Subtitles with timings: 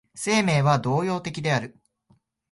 [0.15, 1.77] 生命は動揺的である。